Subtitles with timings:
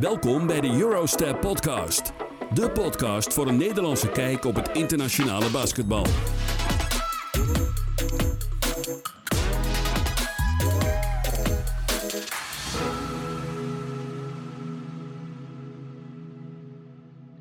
[0.00, 2.12] Welkom bij de Eurostep Podcast.
[2.54, 6.04] De podcast voor een Nederlandse kijk op het internationale basketbal.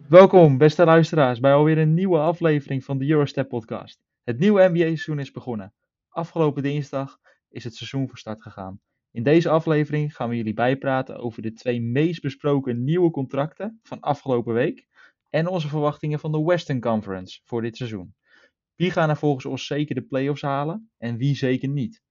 [0.09, 3.99] Welkom, beste luisteraars, bij alweer een nieuwe aflevering van de Eurostep Podcast.
[4.23, 5.73] Het nieuwe NBA-seizoen is begonnen.
[6.09, 7.17] Afgelopen dinsdag
[7.49, 8.79] is het seizoen van start gegaan.
[9.15, 13.99] In deze aflevering gaan we jullie bijpraten over de twee meest besproken nieuwe contracten van
[13.99, 14.87] afgelopen week
[15.29, 18.15] en onze verwachtingen van de Western Conference voor dit seizoen.
[18.75, 22.01] Wie gaan er volgens ons zeker de playoffs halen en wie zeker niet?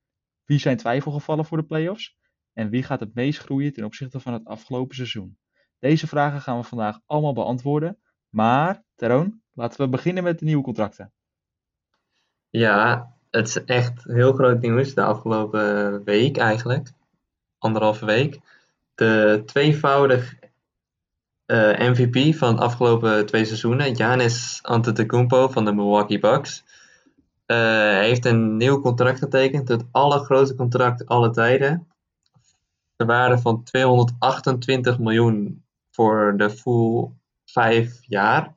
[0.44, 2.16] Wie zijn twijfelgevallen voor de playoffs?
[2.52, 5.38] En wie gaat het meest groeien ten opzichte van het afgelopen seizoen?
[5.78, 7.98] Deze vragen gaan we vandaag allemaal beantwoorden.
[8.28, 11.12] Maar, Teron, laten we beginnen met de nieuwe contracten.
[12.48, 16.90] Ja, het is echt heel groot nieuws de afgelopen week eigenlijk.
[17.58, 18.40] Anderhalve week.
[18.94, 20.34] De tweevoudig
[21.46, 26.64] eh, MVP van de afgelopen twee seizoenen, Giannis Antetokounmpo van de Milwaukee Bucks,
[27.46, 29.68] uh, heeft een nieuw contract getekend.
[29.68, 31.88] Het allergrootste contract alle tijden.
[32.96, 37.10] De waarde van 228 miljoen voor de full
[37.44, 38.54] vijf jaar.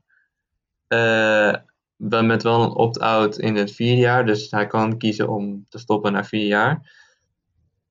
[0.88, 1.54] Uh,
[1.98, 4.26] met wel een opt-out in het vierde jaar.
[4.26, 6.92] Dus hij kan kiezen om te stoppen na vier jaar.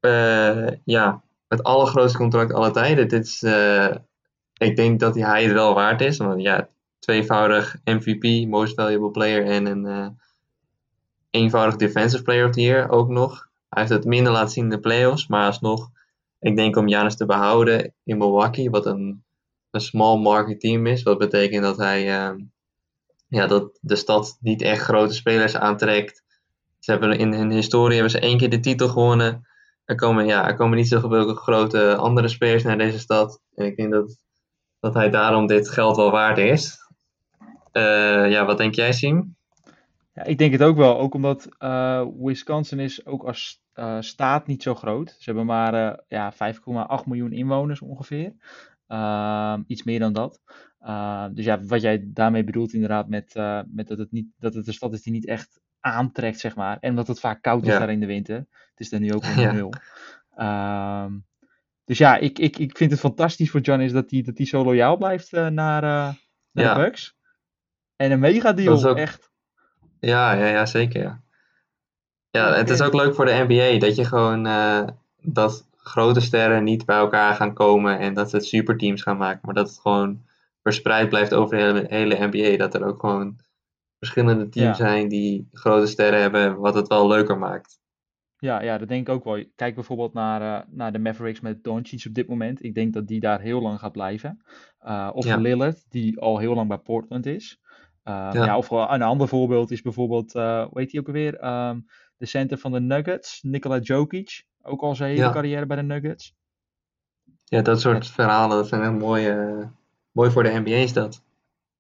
[0.01, 3.09] Uh, ja, het allergrootste contract aller tijden.
[3.09, 3.95] Dit is, uh,
[4.57, 6.17] ik denk dat hij het wel waard is.
[6.17, 6.69] Want ja,
[6.99, 10.09] tweevoudig MVP, Most Valuable Player en een uh,
[11.31, 13.49] eenvoudig Defensive Player of the Year ook nog.
[13.69, 15.91] Hij heeft het minder laten zien in de playoffs, maar alsnog,
[16.41, 19.25] ik denk om Janis te behouden in Milwaukee, wat een,
[19.71, 21.03] een small market team is.
[21.03, 22.34] Wat betekent dat hij
[23.28, 26.24] ja, dat de stad niet echt grote spelers aantrekt.
[26.78, 29.46] Ze hebben in hun historie hebben ze één keer de titel gewonnen.
[29.84, 33.41] Er komen, ja, er komen niet zoveel grote andere spelers naar deze stad.
[33.54, 34.16] En ik denk dat,
[34.80, 36.78] dat hij daarom dit geld wel waard is.
[37.72, 39.36] Uh, ja, wat denk jij, Siem?
[40.15, 40.98] Ja, ik denk het ook wel.
[40.98, 45.09] Ook omdat uh, Wisconsin is ook als uh, staat niet zo groot.
[45.09, 46.38] Ze hebben maar ja, 5,8
[47.04, 48.32] miljoen inwoners ongeveer.
[49.66, 50.41] iets meer dan dat.
[50.86, 54.54] Uh, dus ja, wat jij daarmee bedoelt inderdaad met, uh, met dat, het niet, dat
[54.54, 56.76] het een stad is die niet echt aantrekt, zeg maar.
[56.80, 57.78] En omdat het vaak koud is Ja.
[57.78, 58.36] daar in de winter.
[58.36, 59.72] Het is er nu ook onder nul.
[60.36, 61.12] Ehm,
[61.84, 64.64] dus ja, ik, ik, ik vind het fantastisch voor Giannis dat hij dat hij zo
[64.64, 66.14] loyaal blijft eh, naar, eh,
[66.52, 66.74] naar Ja.
[66.74, 67.16] de Bucks.
[67.97, 69.30] En een mega deal, is ook- echt.
[70.00, 71.03] Ja, ja, ja zeker.
[71.03, 71.22] Ja.
[72.30, 74.86] ja, het is ook leuk voor de NBA dat je gewoon eh,
[75.22, 79.54] dat grote sterren niet bij elkaar gaan komen en dat ze superteams gaan maken, maar
[79.54, 80.24] dat het gewoon
[80.72, 82.56] verspreid blijft over de hele, hele NBA.
[82.56, 83.37] Dat er ook gewoon
[83.99, 84.84] verschillende teams Ja.
[84.87, 87.78] zijn die grote sterren hebben, wat het wel leuker maakt.
[88.38, 89.44] Ja, ja, dat denk ik ook wel.
[89.54, 92.62] Kijk bijvoorbeeld naar, eh, naar de Mavericks met Doncic op dit moment.
[92.65, 94.43] Ik denk dat die daar heel lang gaat blijven.
[94.78, 95.37] Eh, of Ja.
[95.37, 97.60] Lillard, die al heel lang bij Portland is.
[98.03, 98.44] Eh, Ja.
[98.44, 98.56] ja.
[98.56, 101.37] of een ander voorbeeld is bijvoorbeeld, eh hoe heet die ook alweer?
[101.38, 101.81] Ehm,
[102.16, 104.44] de center van de Nuggets, Nikola Jokic.
[104.62, 105.33] Ook al zijn hele Ja.
[105.33, 106.34] carrière bij de Nuggets.
[107.44, 109.66] Ja, dat soort verhalen, dat zijn echt mooi, eh,
[110.16, 111.22] mooi voor de NBA is dat.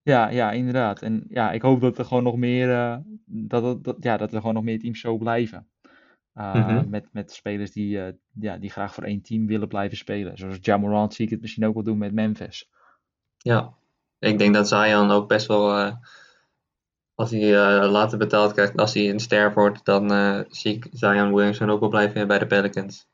[0.02, 1.02] Ja, ja, inderdaad.
[1.02, 4.38] En ja, ik hoop dat er gewoon nog meer, eh, dat, dat, ja, dat er
[4.40, 5.66] gewoon nog meer teams zo blijven.
[6.34, 6.88] Uh, Mhm.
[6.90, 10.38] met, met spelers die, eh, ja, die graag voor één team willen blijven spelen.
[10.38, 12.70] Zoals Jamorant zie ik het misschien ook wel doen met Memphis.
[13.36, 13.72] Ja,
[14.18, 15.94] ik denk dat Zion ook best wel, eh,
[17.14, 20.88] als hij eh, later betaald krijgt, als hij een ster wordt, dan eh, zie ik
[20.92, 23.06] Zion Williamson ook wel blijven bij de Pelicans.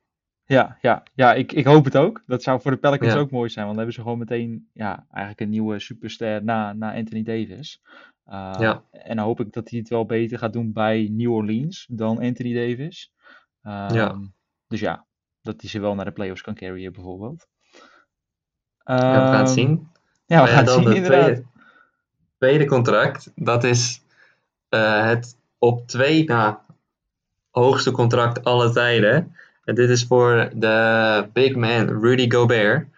[0.53, 2.23] Ja, ja, ja ik, ik hoop het ook.
[2.27, 3.19] Dat zou voor de Pelicans Ja.
[3.19, 3.67] ook mooi zijn.
[3.67, 7.81] Want dan hebben ze gewoon meteen ja, eigenlijk een nieuwe superster na, na Anthony Davis.
[8.27, 8.83] Uh, Ja.
[8.91, 12.19] En dan hoop ik dat hij het wel beter gaat doen bij New Orleans dan
[12.21, 13.13] Anthony Davis.
[13.63, 14.19] Um, Ja.
[14.69, 15.07] Dus ja,
[15.43, 17.47] dat hij ze wel naar de playoffs kan carryen bijvoorbeeld.
[18.84, 19.89] Ja, we gaan het Ehm, zien.
[20.27, 21.25] Ja, we gaan het zien de inderdaad.
[21.25, 21.45] tweede,
[22.39, 24.03] tweede contract, dat is
[24.69, 26.65] eh, het op twee na
[27.51, 29.37] hoogste contract alle tijden.
[29.65, 32.89] En dit is voor de big man Rudy Gobert.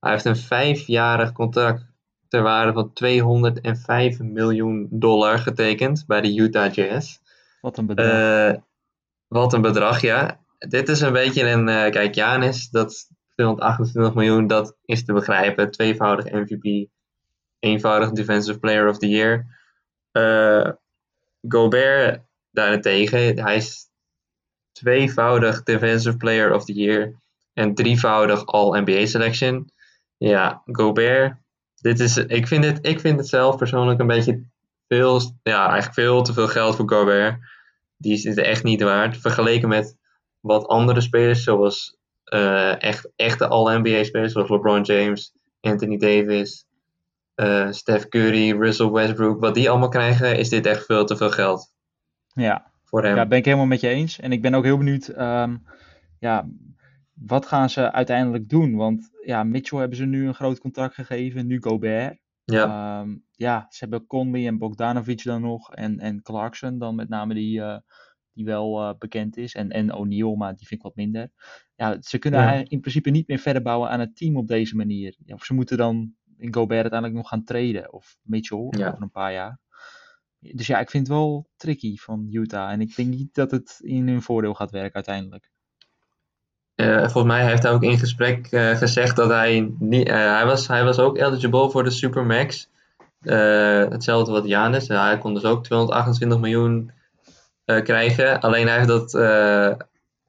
[0.00, 1.84] Hij heeft een vijfjarig contract
[2.28, 7.18] ter waarde van 205 miljoen dollar getekend bij de Utah Jazz.
[7.60, 8.52] Wat een bedrag.
[8.54, 8.60] Eh,
[9.28, 10.40] wat een bedrag, ja.
[10.58, 11.68] Dit is een beetje een.
[11.68, 15.70] eh, kijk, Janis, dat 228 miljoen, dat is te begrijpen.
[15.70, 16.88] Tweevoudig MVP,
[17.58, 19.46] eenvoudig Defensive Player of the Year.
[20.12, 20.70] Eh,
[21.48, 23.90] Gobert daarentegen, hij is
[24.72, 27.14] tweevoudig Defensive Player of the Year
[27.52, 29.70] en drievoudig All-NBA Selection.
[30.16, 31.36] Ja, Gobert,
[31.80, 34.44] dit is, ik, vind het, ik vind het zelf persoonlijk een beetje
[34.88, 37.38] veel, ja, eigenlijk veel te veel geld voor Gobert.
[37.96, 39.16] Die is het echt niet waard.
[39.16, 39.96] Vergeleken met
[40.40, 46.66] wat andere spelers, zoals eh, echt, echte All-NBA spelers, zoals LeBron James, Anthony Davis,
[47.34, 51.30] eh, Steph Curry, Russell Westbrook, wat die allemaal krijgen, is dit echt veel te veel
[51.30, 51.72] geld
[52.32, 53.16] Ja, voor hem.
[53.16, 54.20] ja, ben ik helemaal met je eens.
[54.20, 55.56] En ik ben ook heel benieuwd, ehm,
[56.18, 56.48] ja,
[57.14, 58.74] wat gaan ze uiteindelijk doen?
[58.76, 62.20] Want ja, Mitchell hebben ze nu een groot contract gegeven, nu Gobert.
[62.44, 65.72] Ja, Ehm, ja, ze hebben Conley en Bogdanovic dan nog.
[65.74, 67.78] En, en Clarkson dan met name die, eh,
[68.32, 69.54] die wel eh, bekend is.
[69.54, 71.30] En, en O'Neal, maar die vind ik wat minder.
[71.74, 72.64] Ja, ze kunnen Ja.
[72.68, 75.16] in principe niet meer verder bouwen aan het team op deze manier.
[75.24, 77.92] Ja, of ze moeten dan in Gobert uiteindelijk nog gaan treden.
[77.92, 78.88] Of Mitchell Ja.
[78.88, 79.58] over een paar jaar.
[80.50, 82.70] Dus ja, ik vind het wel tricky van Utah.
[82.70, 85.50] En ik denk niet dat het in hun voordeel gaat werken uiteindelijk.
[86.74, 90.08] Eh, volgens mij heeft hij ook in gesprek eh, gezegd dat hij niet.
[90.08, 92.70] eh, hij, was, hij was ook eligible voor de Supermax.
[93.20, 94.88] Hetzelfde wat Janis.
[94.88, 96.90] hij kon dus ook 228 miljoen
[97.64, 98.40] krijgen.
[98.40, 99.12] Alleen hij heeft dat.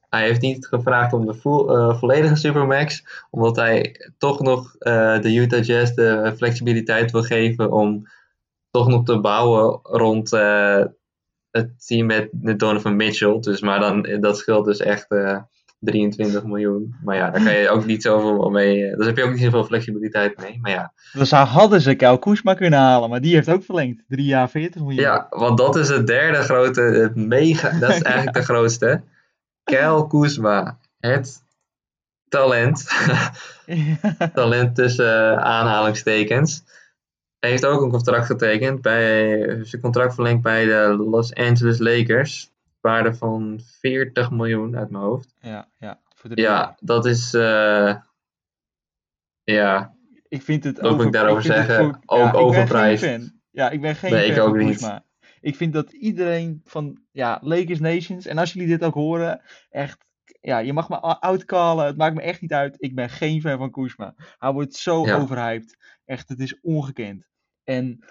[0.08, 3.04] hij heeft niet gevraagd om de vo- volledige Supermax.
[3.30, 4.72] Omdat hij toch nog
[5.20, 8.06] de Utah Jazz de flexibiliteit wil geven om
[8.74, 10.84] toch nog te bouwen rond eh,
[11.50, 13.40] het team met, met Donovan Mitchell.
[13.40, 15.38] Dus, maar dan, dat scheelt dus echt eh,
[15.78, 16.94] 23 miljoen.
[17.04, 18.84] Maar ja, daar kan je ook niet zoveel mee.
[18.90, 20.58] eh, Daar heb je ook niet zoveel flexibiliteit mee.
[20.60, 23.10] Maar ja, Dus daar hadden ze Kyle Kuzma kunnen halen.
[23.10, 24.04] Maar die heeft ook verlengd.
[24.08, 25.02] Drie jaar 40 miljoen.
[25.02, 29.02] ja want dat is het derde grote, het mega, dat is eigenlijk de grootste.
[29.64, 31.42] Kyle Kuzma, het
[32.28, 32.84] talent.
[34.34, 36.64] talent tussen eh, aanhalingstekens.
[37.44, 42.52] Hij heeft ook een contract getekend bij zijn contract verlengd bij de Los Angeles Lakers.
[42.80, 45.34] Waarde van 40 miljoen uit mijn hoofd.
[45.40, 46.30] ja, ja, voor.
[46.34, 47.34] Ja, dat is.
[47.34, 47.94] eh,
[49.44, 49.94] ja,
[50.28, 52.02] Ik vind het Wat moet ik daarover zeggen?
[52.06, 53.32] Ook ik fan.
[53.50, 54.68] Ja, ik ben geen Nee, ik fan ook van niet.
[54.76, 55.04] Kuzma.
[55.40, 60.04] Ik vind dat iedereen van ja, Lakers Nations, en als jullie dit ook horen, echt,
[60.40, 62.76] ja, je mag me outcallen, het maakt me echt niet uit.
[62.78, 64.14] Ik ben geen fan van Kuzma.
[64.38, 65.16] Hij wordt zo Ja.
[65.16, 65.76] overhyped.
[66.04, 67.26] Echt, het is ongekend.
[67.64, 68.04] En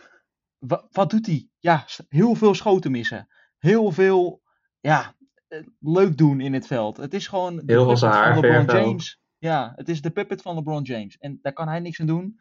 [0.58, 1.50] wa- wat doet hij?
[1.60, 3.28] Ja, heel veel schoten missen.
[3.58, 4.42] Heel veel,
[4.80, 5.16] ja,
[5.48, 6.98] eh, leuk doen in het veld.
[6.98, 8.36] Het is gewoon de Heel puppet van
[8.66, 8.86] LeBron.
[8.88, 9.22] James.
[9.38, 11.18] Ja, het is de puppet van LeBron James.
[11.18, 12.40] En daar kan hij niks aan doen.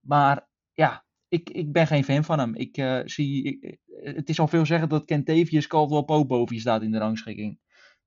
[0.00, 2.54] Maar ja, ik, ik ben geen fan van hem.
[2.54, 6.54] Ik eh, zie, ik- eh, het is al veel zeggen dat Kentavious Caldwell Pope boven
[6.54, 7.60] je staat in de rangschikking.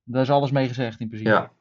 [0.03, 1.29] Daar is alles mee gezegd in principe.
[1.41, 1.51] ja.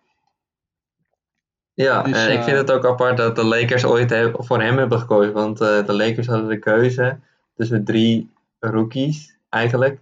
[1.75, 4.61] Ja, Dus, en ik eh, vind het ook apart dat de Lakers ooit he- voor
[4.63, 5.33] hem hebben gekozen.
[5.33, 7.19] Want eh, de Lakers hadden de keuze
[7.55, 10.01] tussen drie rookies eigenlijk.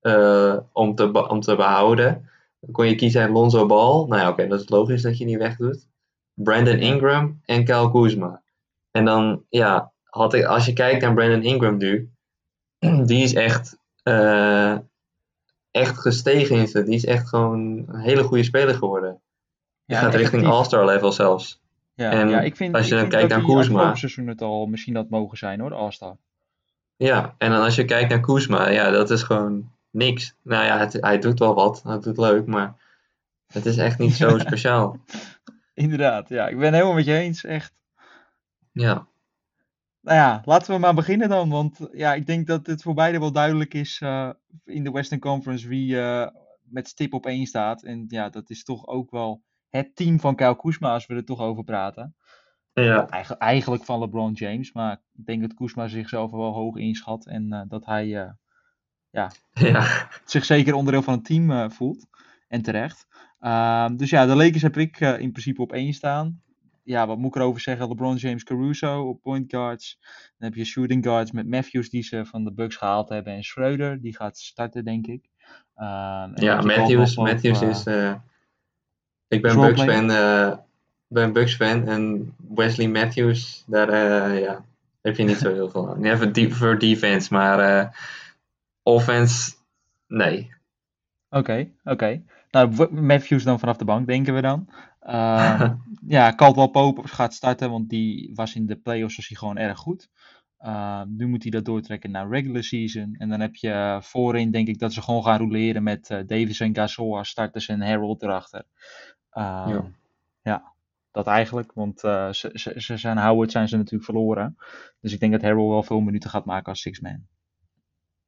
[0.00, 2.28] eh, om, te be- om te behouden.
[2.60, 4.06] Dan kon je kiezen Lonzo Ball.
[4.06, 5.86] Nou ja, oké, dat is logisch dat je die wegdoet.
[6.34, 6.78] Brandon.
[6.78, 8.42] Ingram en Kyle Kuzma.
[8.90, 12.10] En dan, ja, had ik, als je kijkt naar Brandon Ingram nu.
[13.06, 14.76] Die is echt, eh,
[15.70, 16.84] echt gestegen in zijn.
[16.84, 19.20] Die is echt gewoon een hele goede speler geworden.
[19.90, 20.46] Ja, gaat richting.
[20.46, 21.60] All-Star level zelfs.
[21.94, 24.66] Ja, en ja, ik vind, als je dan kijkt dat naar afgelopen seizoen het al
[24.66, 26.16] misschien had mogen zijn hoor, de All-Star.
[26.96, 30.34] Ja, en dan als je kijkt naar Kuzma, ja, dat is gewoon niks.
[30.42, 32.74] Nou ja, het- hij doet wel wat, hij doet leuk, maar
[33.46, 34.96] het is echt niet zo speciaal.
[35.74, 37.72] Inderdaad, ja, ik ben het helemaal met je eens, echt.
[38.72, 39.06] Ja,
[40.00, 43.18] Nou ja, laten we maar beginnen dan, want ja, ik denk dat het voor beide
[43.18, 44.30] wel duidelijk is eh,
[44.64, 46.26] in de Western Conference wie eh,
[46.62, 47.82] met stip op één staat.
[47.82, 51.24] En ja, dat is toch ook wel het team van Kyle Kuzma, als we er
[51.24, 52.14] toch over praten.
[52.72, 57.26] ja, Eigen- eigenlijk van LeBron James, maar ik denk dat Kuzma zichzelf wel hoog inschat
[57.26, 58.30] en eh, dat hij eh,
[59.10, 59.30] ja,
[60.24, 62.06] zich zeker onderdeel van het team eh, voelt.
[62.48, 63.06] En terecht.
[63.38, 66.42] Ehm, dus ja, de Lakers heb ik in principe op één staan.
[66.82, 67.88] Ja, wat moet ik erover zeggen?
[67.88, 69.98] LeBron James Caruso op point guards.
[70.38, 73.32] Dan heb je shooting guards met Matthews die ze van de Bucks gehaald hebben.
[73.32, 75.28] En Schreuder, die gaat starten denk ik.
[75.74, 77.84] Ehm, ja Matthews, Matthews is...
[79.30, 79.60] ik ben.
[79.60, 80.56] Bucks fan, eh,
[81.08, 84.64] ben Bucks fan en Wesley Matthews, daar eh, ja,
[85.02, 86.04] heb je niet zo heel veel aan.
[86.04, 87.88] Even diep voor defense, maar eh,
[88.82, 89.52] offense,
[90.06, 90.52] nee.
[91.28, 92.22] Oké, oké.
[92.50, 94.68] Nou, Matthews dan vanaf de bank, denken we dan.
[95.00, 95.74] Ehm,
[96.16, 99.78] ja, Caldwell Pope gaat starten, want die was in de playoffs was hij gewoon erg
[99.78, 100.08] goed.
[100.58, 103.14] Ehm, nu moet hij dat doortrekken naar regular season.
[103.18, 106.60] En dan heb je voorin, denk ik, dat ze gewoon gaan roleren met eh, Davis
[106.60, 108.64] en Gasol als starters en Harold erachter.
[109.30, 109.84] Ehm, Ja.
[110.42, 110.72] ja.
[111.10, 114.56] dat eigenlijk, want eh, ze, ze, ze zijn Howard zijn ze natuurlijk verloren.
[115.00, 117.26] Dus ik denk dat Harold wel veel minuten gaat maken als six-man.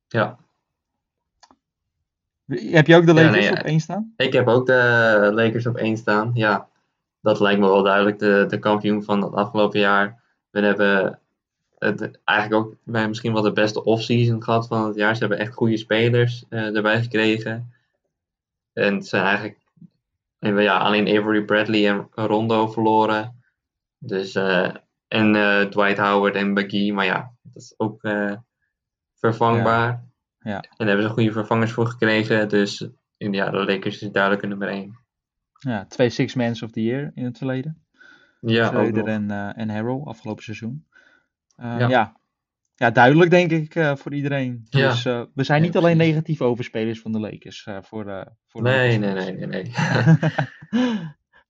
[0.08, 0.38] Ja,
[2.46, 4.12] Heb je ook de Ja, Lakers nee, op één staan?
[4.16, 6.30] Ik heb ook de Lakers op één staan.
[6.34, 6.68] Ja,
[7.20, 8.18] dat lijkt me wel duidelijk.
[8.18, 10.22] De, de kampioen van het afgelopen jaar.
[10.50, 11.18] We hebben
[11.78, 15.14] het, eigenlijk ook bij misschien wel de beste offseason gehad van het jaar.
[15.14, 17.72] Ze hebben echt goede spelers eh, erbij gekregen.
[18.72, 19.58] En het zijn eigenlijk
[20.42, 23.42] en we- ja, alleen Avery Bradley en Rondo verloren.
[23.98, 24.74] Dus eh,
[25.08, 28.32] En eh, Dwight Howard en Baggy, maar ja, dat is ook eh,
[29.14, 30.04] vervangbaar.
[30.38, 30.54] Ja.
[30.60, 32.48] En daar hebben ze goede vervangers voor gekregen.
[32.48, 34.98] Dus ja, de Lakers is duidelijk nummer 1.
[35.58, 37.84] Ja, twee Six Mans of the Year in het verleden.
[38.40, 40.86] Ja, Schreuder en, en Harrell afgelopen seizoen.
[41.56, 41.88] Ja.
[41.88, 42.20] ja.
[42.86, 42.90] Ja.
[42.90, 44.66] duidelijk denk ik eh, voor iedereen.
[44.68, 44.88] Ja.
[44.88, 47.66] Dus eh, we zijn Ja, niet alleen negatief over spelers van de Lakers.
[47.66, 49.72] eh, voor, voor Nee, nee, nee, nee, nee.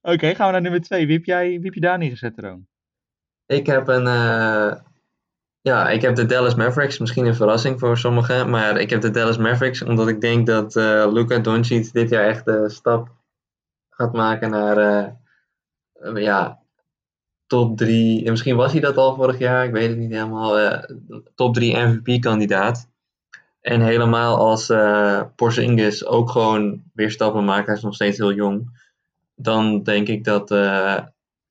[0.02, 1.06] Oké, gaan we naar nummer 2.
[1.06, 2.66] Wie heb jij wie heb je daar neergezet, Roon?
[3.46, 4.04] ik heb een.
[5.60, 6.98] ja, ik heb de Dallas Mavericks.
[6.98, 8.50] Misschien een verrassing voor sommigen.
[8.50, 10.74] Maar ik heb de Dallas Mavericks omdat ik denk dat
[11.12, 13.08] Luka Doncic dit jaar echt de stap
[13.90, 14.76] gaat maken naar.
[16.14, 16.61] ja,
[17.52, 18.24] top 3.
[18.24, 19.64] En misschien was hij dat al vorig jaar.
[19.64, 20.58] Ik weet het niet helemaal.
[20.58, 20.96] eh,
[21.34, 22.90] top 3 MVP-kandidaat.
[23.60, 27.66] En helemaal als eh Porzingis ook gewoon weer stappen maakt.
[27.66, 28.80] Hij is nog steeds heel jong.
[29.34, 30.98] Dan denk ik dat, eh,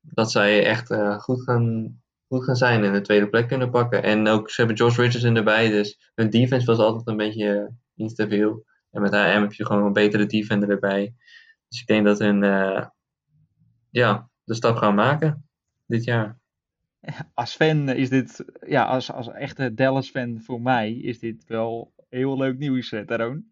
[0.02, 4.04] dat zij echt goed, gaan, goed gaan zijn en de tweede plek kunnen pakken.
[4.04, 8.66] En ook, ze hebben Josh Richardson erbij, dus hun defense was altijd een beetje instabiel.
[8.92, 11.14] En met AM heb je gewoon een betere defender erbij.
[11.68, 12.44] Dus ik denk dat hun
[13.90, 15.50] ja, de stap gaan maken
[15.92, 16.40] dit jaar.
[17.34, 22.38] Als fan is dit, ja, als, als echte Dallas-fan voor mij, is dit wel heel
[22.38, 23.46] leuk nieuws, eh, Taroon.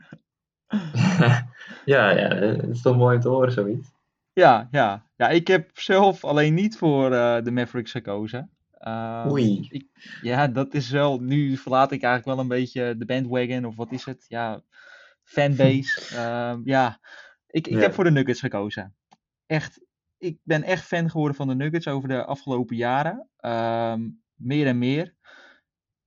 [1.86, 3.92] ja, ja, het is toch mooi om te horen, zoiets.
[4.34, 5.06] Ja, ja.
[5.16, 8.50] Ja, ik heb zelf alleen niet voor eh, de Mavericks gekozen.
[8.72, 9.68] Ehm, Oei.
[9.70, 9.88] Ik,
[10.22, 11.20] ja, dat is wel.
[11.20, 14.26] Nu verlaat ik eigenlijk wel een beetje de bandwagon, of wat is het?
[14.28, 14.62] Ja,
[15.24, 16.16] fanbase.
[16.16, 17.00] Ehm, ja,
[17.48, 17.80] ik, ik Ja.
[17.80, 18.96] heb voor de Nuggets gekozen.
[19.46, 19.82] Echt,
[20.20, 23.30] ik ben echt fan geworden van de Nuggets over de afgelopen jaren.
[23.38, 25.16] Ehm, meer en meer.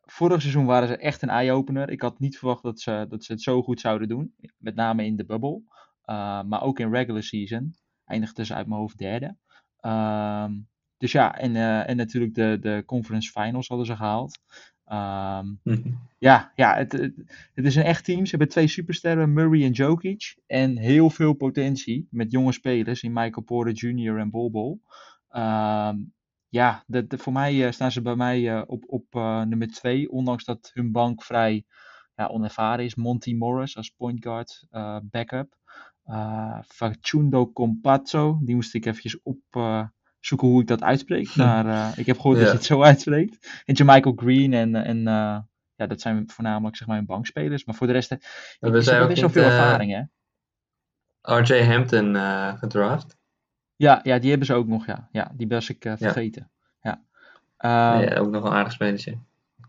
[0.00, 1.90] Vorig seizoen waren ze echt een eye-opener.
[1.90, 4.34] Ik had niet verwacht dat ze, dat ze het zo goed zouden doen.
[4.58, 5.62] Met name in de bubble.
[6.04, 7.74] Uh, maar ook in regular season.
[8.04, 9.36] Eindigden ze uit mijn hoofd derde.
[9.76, 10.52] Ehm,
[10.96, 14.38] dus ja, en, uh, en natuurlijk de, de conference finals hadden ze gehaald.
[14.84, 15.46] Ehm,
[16.18, 16.92] ja, ja het,
[17.54, 18.24] het, is een echt team.
[18.24, 20.36] Ze hebben twee supersterren, Murray en Jokic.
[20.46, 24.18] En heel veel potentie met jonge spelers in Michael Porter Jr.
[24.18, 24.80] en Bol Bol.
[25.28, 25.96] Ehm,
[26.48, 30.10] ja, voor mij uh, staan ze bij mij uh, op, op uh, nummer 2.
[30.10, 31.64] Ondanks dat hun bank vrij
[32.14, 32.94] ja, onervaren is.
[32.94, 34.66] Monty Morris als point guard
[35.02, 35.60] backup.
[36.66, 39.22] Facundo Compazzo, die moest ik eventjes
[40.22, 41.36] opzoeken hoe ik dat uitspreek.
[41.36, 42.42] Maar ik heb gehoord ja.
[42.42, 43.62] dat je het zo uitspreekt.
[43.64, 45.02] En Michael Green en, en
[45.74, 47.64] ja, dat zijn voornamelijk zeg maar hun bankspelers.
[47.64, 48.16] Maar voor de rest we
[48.78, 50.02] is er best wel veel ervaring hè.
[51.36, 52.16] RJ Hampton
[52.58, 53.16] gedraft.
[53.76, 55.08] Ja, ja, die hebben ze ook nog, ja.
[55.12, 56.50] Ja, die was ik vergeten.
[56.80, 57.02] Ja.
[57.58, 58.00] Ja.
[58.00, 58.16] Ja.
[58.16, 59.18] ook nog een aardig spelertje.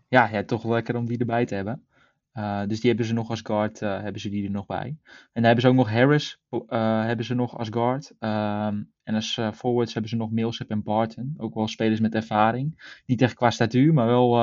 [0.08, 1.86] Ja, ja, toch lekker om die erbij te hebben.
[2.34, 4.86] Uh, dus die hebben ze nog als guard, uh, hebben ze die er nog bij.
[4.86, 4.98] En
[5.32, 8.10] dan hebben ze ook nog Harris, hebben ze nog als guard.
[8.10, 11.34] Um, en als forwards hebben ze nog Millsap en Barton.
[11.36, 12.98] Ook wel spelers met ervaring.
[13.06, 14.36] Niet echt qua statuur, maar wel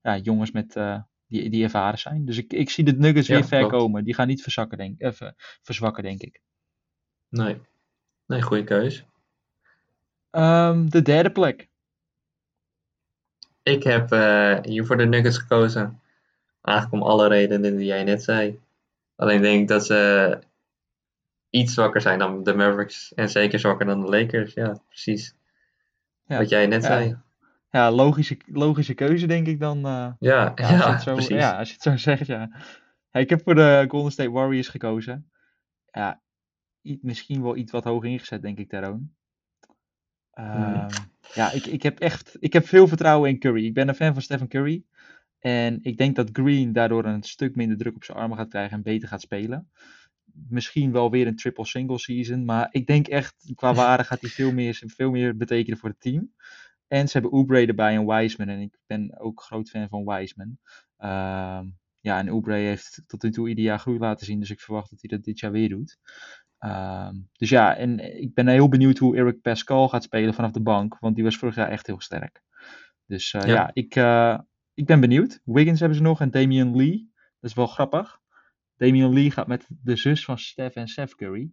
[0.00, 0.80] ja, jongens met,
[1.26, 2.24] die, die ervaren zijn.
[2.24, 3.74] Dus ik, ik zie de Nuggets ja, weer ver klopt.
[3.74, 4.04] komen.
[4.04, 6.40] Die gaan niet verzakken, denk, even verzwakken, denk ik.
[7.28, 7.60] Nee.
[8.26, 9.04] Nee, goede keus.
[10.30, 11.68] Um, de derde plek.
[13.62, 14.10] Ik heb
[14.64, 16.00] hier voor de Nuggets gekozen.
[16.62, 18.60] Eigenlijk om alle redenen die jij net zei.
[19.16, 20.38] Alleen denk ik dat ze
[21.50, 23.14] iets zwakker zijn dan de Mavericks.
[23.14, 24.54] En zeker zwakker dan de Lakers.
[24.54, 25.34] Ja, precies.
[26.26, 26.88] Ja, Wat jij net ja.
[26.88, 27.16] zei.
[27.70, 29.76] Ja, logische, logische keuze denk ik dan.
[29.78, 31.36] Uh, ja, ja, ja, zo, precies.
[31.36, 32.48] Ja, als je het zo zegt, ja.
[33.12, 33.20] ja.
[33.20, 35.30] Ik heb voor de Golden State Warriors gekozen.
[35.90, 36.20] Ja,
[36.82, 38.72] misschien wel iets wat hoog ingezet, denk ik.
[38.72, 39.10] Um,
[40.34, 40.88] hmm.
[41.34, 43.66] Ja, ik, ik heb echt ik heb veel vertrouwen in Curry.
[43.66, 44.84] Ik ben een fan van Stephen Curry.
[45.42, 48.76] En ik denk dat Green daardoor een stuk minder druk op zijn armen gaat krijgen
[48.76, 49.70] en beter gaat spelen.
[50.48, 52.44] Misschien wel weer een triple single season.
[52.44, 56.00] Maar ik denk echt, qua waarde gaat hij veel meer, veel meer betekenen voor het
[56.00, 56.32] team.
[56.88, 58.48] En ze hebben Oubre erbij en Wiseman.
[58.48, 60.58] En ik ben ook groot fan van Wiseman.
[60.98, 64.40] Um, ja, en Oubre heeft tot nu toe ieder jaar groei laten zien.
[64.40, 65.98] Dus ik verwacht dat hij dat dit jaar weer doet.
[66.58, 70.62] Um, dus ja, en ik ben heel benieuwd hoe Eric Pascal gaat spelen vanaf de
[70.62, 70.98] bank.
[70.98, 72.42] Want die was vorig jaar echt heel sterk.
[73.06, 73.48] Dus uh, ja.
[73.48, 74.38] ja, ik, uh,
[74.74, 75.40] ik ben benieuwd.
[75.44, 77.10] Wiggins hebben ze nog en Damian Lee.
[77.40, 78.20] Dat is wel grappig.
[78.76, 81.50] Damian Lee gaat met de zus van Steph en Seth Curry.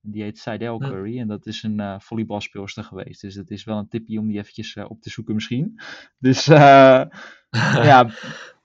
[0.00, 1.18] Die heet Seidel Curry.
[1.18, 3.20] En dat is een uh, volleybalspeelster geweest.
[3.20, 5.80] Dus dat is wel een tipje om die eventjes op te zoeken misschien.
[6.18, 6.44] Dus
[7.88, 8.10] ja,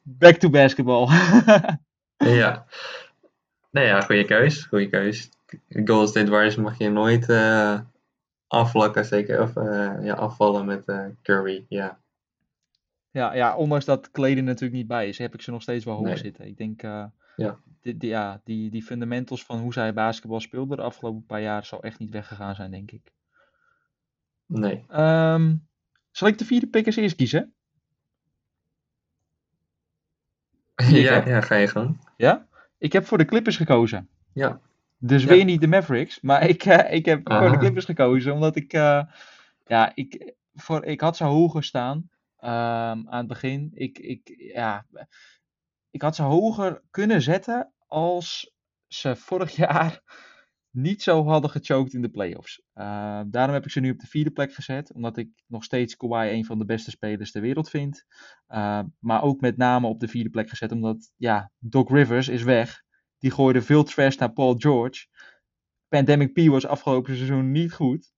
[0.01, 1.07] back to basketball.
[2.41, 2.65] ja.
[3.71, 4.63] Nee ja, goede keus.
[4.63, 5.29] Goede keus.
[5.69, 7.79] Golden State Warriors mag je nooit uh,
[8.47, 9.41] afvlakken, zeker.
[9.41, 11.99] Of uh, ja, afvallen met uh, Curry, ja.
[13.11, 15.95] Ja, ja, ondanks dat Kleden natuurlijk niet bij is, heb ik ze nog steeds wel
[15.95, 16.17] hoog nee.
[16.17, 16.47] zitten.
[16.47, 17.59] Ik denk, ja.
[17.81, 21.65] Die, die, ja, die, die fundamentals van hoe zij basketbal speelde de afgelopen paar jaar
[21.65, 23.11] zal echt niet weggegaan zijn, denk ik.
[24.45, 24.85] Nee.
[24.91, 25.67] Um,
[26.11, 27.53] Zal ik de vierde pick eens eerst kiezen?
[30.89, 31.99] ja, ja, ga je gang.
[32.17, 32.47] Ja?
[32.77, 34.09] Ik heb voor de Clippers gekozen.
[34.33, 34.59] Ja.
[34.97, 35.29] Dus Ja.
[35.29, 37.57] weer niet de Mavericks, maar ik, eh, ik heb voor de Aha.
[37.57, 39.03] Clippers gekozen, omdat ik, eh,
[39.65, 43.71] ja, ik, voor, ik had ze hoger staan ehm, aan het begin.
[43.73, 44.85] Ik, ik, ja,
[45.89, 48.53] ik had ze hoger kunnen zetten als
[48.87, 50.01] ze vorig jaar
[50.77, 52.61] niet zo hadden gechoked in de playoffs.
[52.75, 55.95] Uh, daarom heb ik ze nu op de vierde plek gezet, omdat ik nog steeds
[55.95, 58.05] Kawhi een van de beste spelers ter wereld vind.
[58.47, 62.43] Uh, maar ook met name op de vierde plek gezet, omdat ja, Doc Rivers is
[62.43, 62.83] weg.
[63.17, 65.07] Die gooide veel trash naar Paul George.
[65.87, 68.13] Pandemic P was afgelopen seizoen niet goed.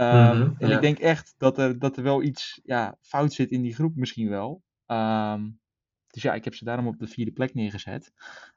[0.00, 0.74] Um, Mhm, en ja.
[0.74, 3.96] ik denk echt dat er, dat er wel iets ja, fout zit in die groep
[3.96, 4.62] misschien wel.
[4.86, 5.60] Um,
[6.10, 8.12] dus ja, ik heb ze daarom op de vierde plek neergezet.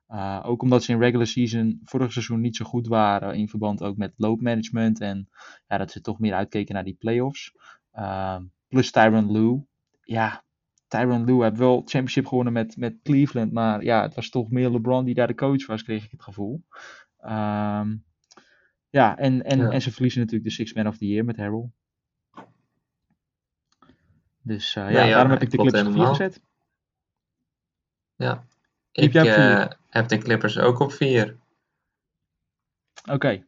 [0.10, 3.36] Uh, ook omdat ze in regular season vorig seizoen niet zo goed waren.
[3.36, 5.00] In verband ook met loopmanagement.
[5.00, 5.30] En
[5.68, 7.56] ja, dat ze toch meer uitkeken naar die playoffs.
[7.94, 9.66] Uh, plus Tyron Lue.
[10.04, 10.44] Ja,
[10.88, 13.52] Tyron Lue heeft wel championship gewonnen met, met Cleveland.
[13.52, 16.24] Maar ja, het was toch meer LeBron die daar de coach was, kreeg ik het
[16.24, 16.64] gevoel.
[17.26, 18.04] Um,
[18.92, 19.70] ja, en, en, Ja.
[19.70, 21.70] en ze verliezen natuurlijk de Six Man of the Year met Harrell.
[24.42, 26.16] Dus uh, ja, Nee, ja, daarom heb ik de Clippers op vier helemaal.
[26.16, 26.42] gezet.
[28.16, 28.46] Ja.
[28.92, 31.36] Ik eh, heb de Clippers ook op vier.
[33.12, 33.44] Oké,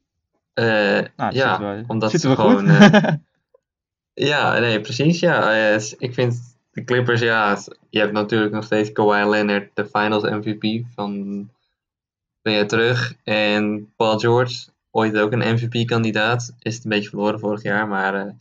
[0.53, 2.67] Eh, nou, ja, we, omdat ze gewoon.
[2.67, 3.13] eh,
[4.29, 5.19] ja, nee, precies.
[5.19, 7.57] Ja, Eh, ik vind de Clippers, ja,
[7.89, 11.49] je hebt natuurlijk nog steeds Kawhi Leonard, de Finals MVP van
[12.41, 13.15] twee jaar terug.
[13.23, 16.55] En Paul George, ooit ook een MVP-kandidaat.
[16.59, 18.13] Is het een beetje verloren vorig jaar, maar.
[18.15, 18.31] eh,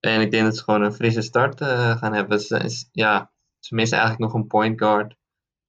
[0.00, 2.40] en ik denk dat ze gewoon een frisse start eh, gaan hebben.
[2.40, 5.14] Ze, is- ja, ze missen eigenlijk nog een point guard,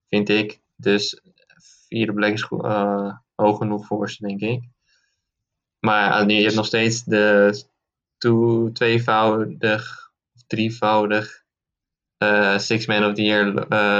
[0.10, 0.62] vind ik.
[0.76, 1.22] Dus
[1.88, 4.64] vierde plek is eh, hoog genoeg voor ze, denk ik.
[5.80, 7.64] Maar uh, je hebt nog steeds de
[8.74, 11.44] tweevoudig of drievoudig
[12.58, 13.46] Six Man of the Year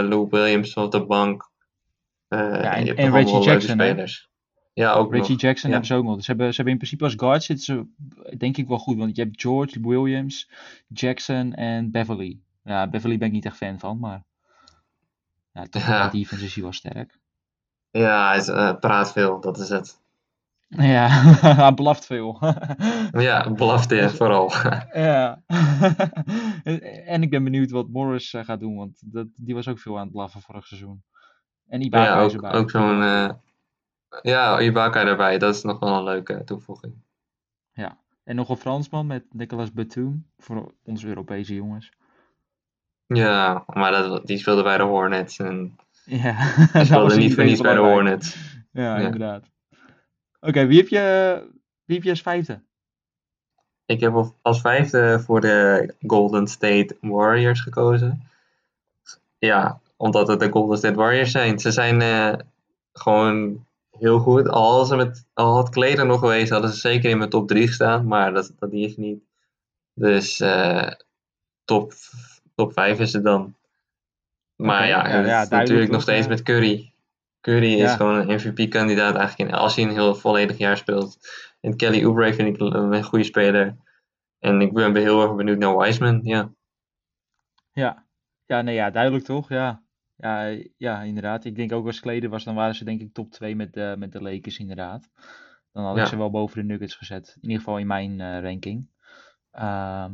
[0.04, 1.50] Lou Williams op de bank.
[2.28, 4.30] Eh, Ja, en- en Reggie Jackson, spelers.
[4.76, 5.42] Ja, ook Reggie nog.
[5.42, 5.76] Jackson Ja.
[5.76, 6.16] hebben ze ook nog.
[6.16, 7.86] Dus ze hebben, ze hebben in principe als guard zitten ze
[8.38, 8.98] denk ik wel goed.
[8.98, 10.50] Want je hebt George, Williams,
[10.88, 12.40] Jackson en Beverly.
[12.64, 14.24] Ja, Beverly ben ik niet echt fan van, maar
[15.54, 15.88] ja, toch Ja.
[16.08, 17.20] qua defense is hij wel sterk.
[17.92, 20.00] Ja, hij is, eh, praat veel, dat is het.
[20.68, 21.08] Ja,
[21.62, 22.38] hij blaft veel.
[23.12, 24.52] Ja, blafte vooral.
[24.94, 25.42] ja.
[27.06, 29.96] en ik ben benieuwd wat Morris eh, gaat doen, want dat, die was ook veel
[29.98, 31.04] aan het blaffen vorig seizoen.
[31.68, 32.60] En Ibaka ja, is ook, erbij.
[32.60, 33.02] ook zo'n...
[33.02, 33.30] eh,
[34.22, 37.04] ja, Ibaka erbij, dat is nog wel een leuke toevoeging.
[38.26, 41.92] En nog een Fransman met Nicolas Batum, voor onze Europese jongens.
[43.06, 46.34] Ja, maar dat, die speelde bij de Hornets en Ja,
[46.72, 47.80] hij speelde niet voor niets bij de.
[47.80, 48.56] Hornets.
[48.72, 49.06] Ja, Ja.
[49.06, 49.46] inderdaad.
[50.40, 51.44] Oké, wie heb je
[51.86, 52.62] wie heb je als vijfde?
[53.86, 58.28] Ik heb als vijfde voor de Golden State Warriors gekozen.
[59.38, 61.60] Ja, omdat het de Golden State Warriors zijn.
[61.60, 62.34] Ze zijn eh,
[62.94, 63.66] gewoon
[64.00, 64.50] heel goed.
[64.50, 67.68] Al, ze met, al had Kleder nog geweest, hadden ze zeker in mijn top 3
[67.68, 68.08] gestaan.
[68.08, 69.24] Maar dat, dat die is niet.
[69.94, 70.92] Dus eh,
[71.64, 71.94] top,
[72.56, 73.56] top 5 is het dan.
[74.56, 76.30] Maar ja, natuurlijk nog steeds ja.
[76.30, 76.94] met Curry.
[77.42, 81.18] Curry is gewoon een MVP-kandidaat eigenlijk in, als hij een heel volledig jaar speelt.
[81.62, 83.76] En Kelly Oubre vind ik een, een goede speler.
[84.40, 86.20] En ik ben heel erg benieuwd naar Wiseman.
[86.24, 86.52] Ja,
[87.72, 88.04] Ja.
[88.46, 89.50] Ja, nee, ja, duidelijk toch?
[89.50, 89.84] Ja.
[90.18, 91.46] Ja, ja, inderdaad.
[91.46, 93.96] Ik denk ook als Kleder was, dan waren ze denk ik top 2 met de,
[93.98, 95.10] met de Lakers, inderdaad.
[95.72, 97.34] Dan had ik ze wel boven de Nuggets gezet.
[97.36, 98.90] In ieder geval in mijn eh, ranking.
[99.52, 100.14] Ehm,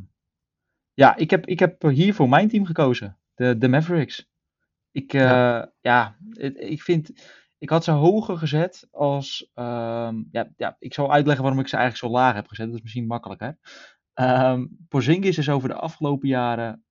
[0.93, 3.17] ja, ik heb, ik heb hier voor mijn team gekozen.
[3.35, 4.29] De, de Mavericks.
[4.91, 5.73] Ik, eh, Ja.
[5.81, 7.11] ja, het- ik vind...
[7.57, 9.49] Ik had ze hoger gezet als...
[9.53, 12.65] ehm, ja, ja, ik zal uitleggen waarom ik ze eigenlijk zo laag heb gezet.
[12.67, 13.57] Dat is misschien makkelijker.
[14.13, 16.83] Ehm Porzingis is over de afgelopen jaren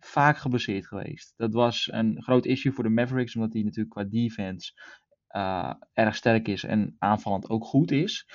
[0.00, 1.32] vaak geblesseerd geweest.
[1.36, 4.72] Dat was een groot issue voor de Mavericks, omdat hij natuurlijk qua defense
[5.26, 8.26] eh, erg sterk is en aanvallend ook goed is.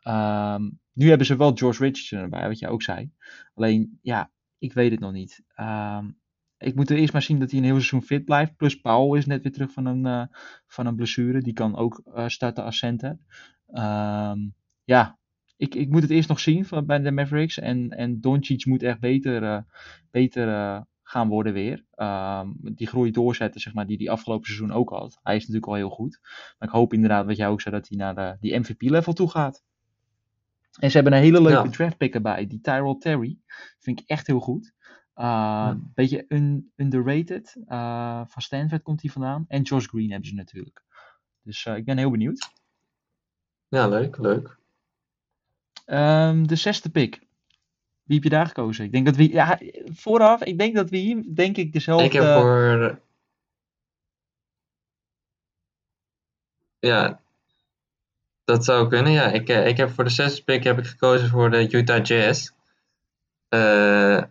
[0.00, 3.10] Ehm, nu hebben ze wel George Richardson erbij, wat jij ook zei.
[3.54, 5.44] Alleen, ja, ik weet het nog niet.
[5.54, 6.10] Ehm,
[6.58, 8.56] ik moet er eerst maar zien dat hij een heel seizoen fit blijft.
[8.56, 11.40] Plus Paul is net weer terug van een, eh, van een blessure.
[11.40, 13.18] Die kan ook eh, starten als center.
[13.66, 14.38] Ehm,
[14.84, 15.18] ja,
[15.56, 17.58] ik, ik moet het eerst nog zien van, bij de Mavericks.
[17.58, 19.64] En, en Doncic moet echt beter,
[20.10, 20.48] beter
[21.14, 21.84] gaan worden weer.
[21.94, 25.18] Ehm, die groei doorzetten, zeg maar, die hij afgelopen seizoen ook had.
[25.22, 26.18] Hij is natuurlijk al heel goed.
[26.58, 29.30] Maar ik hoop inderdaad, wat jij ook zei, dat hij naar de, die MVP-level toe
[29.30, 29.62] gaat.
[30.78, 31.70] En ze hebben een hele leuke Ja.
[31.70, 32.46] draft pick erbij.
[32.46, 33.38] Die Tyrell Terry.
[33.78, 34.72] Vind ik echt heel goed.
[35.16, 35.78] Uh, Ja.
[35.94, 37.56] Beetje un, underrated.
[37.68, 39.44] Uh, van Stanford komt hij vandaan.
[39.48, 40.82] En Josh Green hebben ze natuurlijk.
[41.42, 42.50] Dus uh, ik ben heel benieuwd.
[43.68, 44.58] ja leuk, leuk.
[45.86, 47.26] Um, de zesde pick.
[48.04, 48.84] Wie heb je daar gekozen?
[48.84, 52.04] Ik denk dat we, ja, vooraf, ik denk dat we denk ik, dezelfde...
[52.04, 52.98] Ik heb voor.
[56.78, 57.20] Ja,
[58.44, 59.12] dat zou kunnen.
[59.12, 62.04] Ja, ik, eh, ik heb voor de zesde pick heb ik gekozen voor de Utah
[62.04, 62.50] Jazz.
[63.48, 64.22] Eh,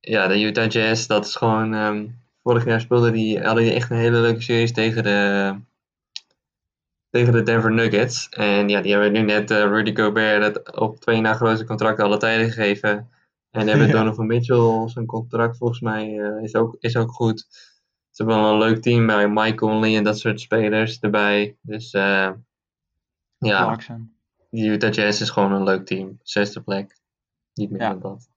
[0.00, 1.74] ja, de Utah Jazz, dat is gewoon.
[1.74, 2.06] ehm,
[2.42, 5.54] vorig jaar speelden die, hadden die echt een hele leuke series tegen de,
[7.10, 8.28] tegen de Denver Nuggets.
[8.28, 12.00] En ja, die hebben nu net eh, Rudy Gobert het op twee na grootste contract
[12.00, 13.10] alle tijden gegeven.
[13.50, 13.92] En hebben Ja.
[13.92, 17.46] Donovan Mitchell, zijn contract volgens mij eh, is, ook, is ook goed.
[18.10, 21.56] Ze hebben wel een leuk team bij Mike Conley en dat soort spelers erbij.
[21.60, 22.30] Dus eh,
[23.38, 24.12] ja, Clarkson.
[24.50, 26.18] de Utah Jazz is gewoon een leuk team.
[26.22, 26.98] Zesde plek.
[27.54, 27.88] Niet meer Ja.
[27.90, 28.28] dan dat.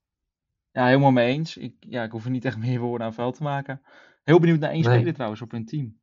[0.71, 1.57] Ja, helemaal mee eens.
[1.57, 3.81] Ik, ja, ik hoef er niet echt meer woorden aan vuil te maken.
[4.23, 4.95] Heel benieuwd naar één Nee.
[4.97, 5.97] speler trouwens op hun team.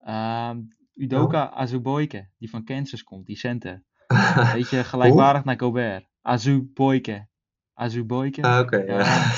[0.00, 0.58] Ehm
[0.96, 3.82] Udoka Azuboike, die van Kansas komt, die center.
[4.54, 6.08] Beetje gelijkwaardig naar Gobert.
[6.22, 7.28] Azuboike.
[7.74, 8.42] Azuboike.
[8.42, 8.98] Ah, Oké, ja.
[8.98, 9.32] Ja.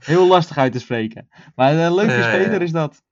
[0.00, 1.28] Heel lastig uit te spreken.
[1.54, 2.60] Maar een leuke Ja, ja, speler ja.
[2.60, 3.02] is dat.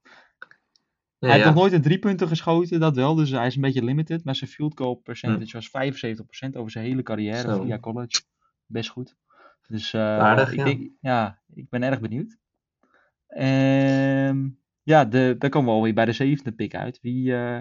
[1.19, 1.47] Ja, hij heeft ja.
[1.51, 3.15] nog nooit een driepunter geschoten, dat wel.
[3.15, 4.25] Dus hij is een beetje limited.
[4.25, 7.55] Maar zijn field goal percentage was 75% over zijn hele carrière Hm.
[7.55, 7.63] Zo.
[7.63, 8.21] via college.
[8.67, 9.17] Best goed.
[9.69, 10.65] Dus eh, Aardig, ik, ja.
[10.65, 12.39] Denk, ja, ik ben erg benieuwd.
[13.27, 14.49] Ehm
[14.83, 16.99] ja, de, daar komen we alweer bij de zevende pick uit.
[17.03, 17.59] Wie, eh,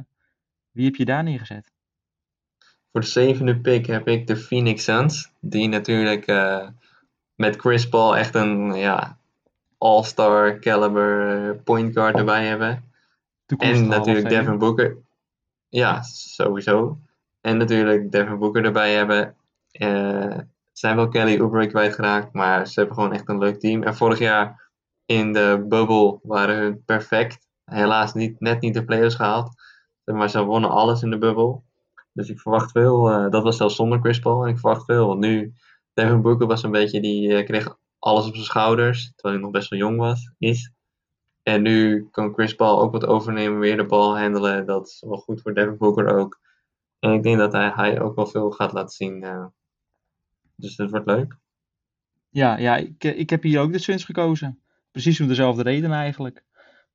[0.76, 1.72] wie heb je daar neergezet?
[2.92, 5.32] Voor de zevende pick heb ik de Phoenix Suns.
[5.40, 6.68] Die natuurlijk eh,
[7.36, 9.18] met Chris Paul echt een ja,
[9.78, 12.84] all-star caliber point guard erbij hebben.
[13.58, 14.30] En natuurlijk.
[14.30, 14.98] Devin Booker.
[15.70, 17.00] Ja, sowieso.
[17.42, 19.36] En natuurlijk Devin Booker erbij hebben.
[19.72, 20.38] Eh
[20.78, 23.84] zijn wel Kelly Oubre kwijtgeraakt, maar ze hebben gewoon echt een leuk team.
[23.84, 24.70] En vorig jaar
[25.06, 27.48] in de bubble waren hun perfect.
[27.66, 29.50] Helaas niet, net niet de playoffs gehaald.
[30.06, 31.64] Maar ze wonnen alles in de bubbel.
[32.14, 33.10] Dus ik verwacht veel.
[33.12, 34.44] eh, dat was zelfs zonder Chris Paul.
[34.44, 35.08] En ik verwacht veel.
[35.08, 35.54] Want nu,
[35.94, 39.12] Devin Booker was een beetje, die eh, kreeg alles op zijn schouders.
[39.16, 40.72] Terwijl hij nog best wel jong was, is.
[41.44, 44.66] En nu kan Chris Paul ook wat overnemen, weer de bal handelen.
[44.66, 46.40] Dat is wel goed voor Devin Booker ook.
[47.00, 49.24] En ik denk dat hij, ook wel veel gaat laten zien.
[49.24, 49.46] eh.
[50.56, 51.38] dus dat wordt leuk.
[52.30, 54.60] Ja, ja ik, ik heb hier ook de Suns gekozen.
[54.92, 56.44] Precies om dezelfde reden eigenlijk.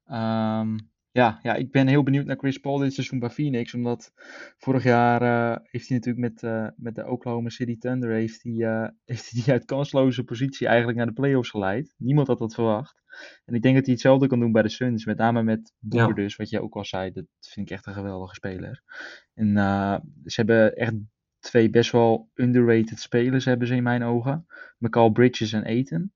[0.06, 0.78] Ehm,
[1.12, 3.74] ja, ja, ik ben heel benieuwd naar Chris Paul dit seizoen bij Phoenix.
[3.74, 4.12] Omdat
[4.58, 8.52] vorig jaar eh, heeft hij natuurlijk met, eh, met de Oklahoma City Thunder heeft hij,
[8.52, 11.94] eh, heeft hij die uit kansloze positie eigenlijk naar de playoffs geleid.
[11.96, 13.02] Niemand had dat verwacht.
[13.44, 15.04] En ik denk dat hij hetzelfde kan doen bij de Suns.
[15.04, 16.14] Met name met Booker Ja.
[16.14, 17.12] dus, wat je ook al zei.
[17.12, 18.82] Dat vind ik echt een geweldige speler.
[19.34, 19.54] En
[20.24, 20.94] ze hebben echt
[21.38, 24.46] twee best wel underrated spelers hebben ze in mijn ogen.
[24.78, 26.12] McCall Bridges en Aiton.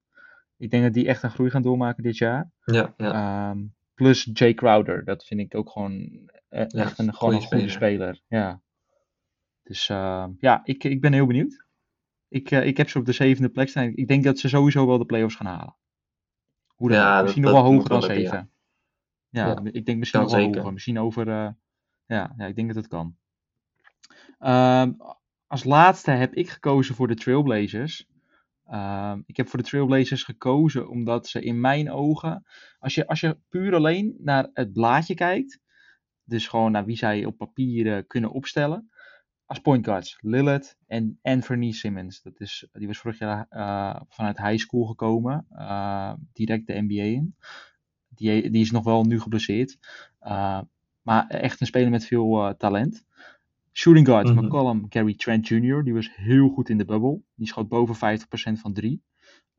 [0.57, 2.51] Ik denk dat die echt een groei gaan doormaken dit jaar.
[2.65, 3.13] Ja, ja.
[3.13, 3.59] Ehm,
[3.95, 5.05] plus Jay Crowder.
[5.05, 6.01] Dat vind ik ook gewoon
[6.49, 8.21] eh, echt Ja, een, gewoon een goede speler.
[8.29, 8.63] Ja.
[9.63, 11.65] Dus ehm, ja, ik, ik ben heel benieuwd.
[12.29, 13.93] Ik, eh, ik heb ze op de zevende plek staan.
[13.97, 15.77] Ik denk dat ze sowieso wel de playoffs gaan halen.
[16.67, 17.15] Hoe dan Ja, ook.
[17.15, 18.51] dat- Misschien nog wel hoger dan zeven.
[19.29, 20.57] Ja, Ja, ik denk misschien nog wel zeker.
[20.57, 20.73] hoger.
[20.73, 21.29] Misschien over...
[21.29, 21.49] eh,
[22.07, 23.17] ja, ja, ik denk dat het kan.
[24.39, 24.93] Ehm,
[25.47, 28.07] als laatste heb ik gekozen voor de Trailblazers.
[28.67, 32.45] Ehm, ik heb voor de Trailblazers gekozen omdat ze in mijn ogen,
[32.79, 35.61] als je, als je puur alleen naar het blaadje kijkt,
[36.25, 38.91] dus gewoon naar wie zij op papier eh, kunnen opstellen,
[39.47, 42.23] als point guards, Lillard en Anthony Simmons.
[42.23, 47.03] Dat is, die was vorig jaar eh, vanuit high school gekomen, eh, direct de NBA
[47.03, 47.37] in.
[48.09, 49.79] Die, die is nog wel nu geblesseerd,
[51.03, 53.05] maar echt een speler met veel talent.
[53.77, 54.45] Shooting guard, Mhm.
[54.45, 57.21] McCollum, Gary Trent Jr., die was heel goed in de bubble.
[57.35, 59.03] Die schoot boven 50% van drie.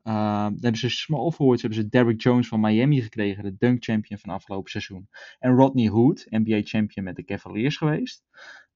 [0.04, 0.12] Uh,
[0.44, 4.18] dan hebben ze small forwards, hebben ze Derrick Jones van Miami gekregen, de dunk champion
[4.18, 5.08] van afgelopen seizoen.
[5.38, 8.24] En Rodney Hood, NBA champion met de Cavaliers geweest.